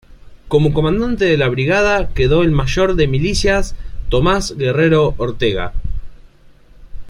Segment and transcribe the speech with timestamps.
[0.47, 3.75] Como comandante de la brigada quedó el mayor de milicias
[4.09, 5.73] Tomás Guerrero Ortega.